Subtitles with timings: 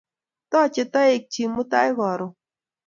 [0.51, 2.31] Tochei toek chik mutai karon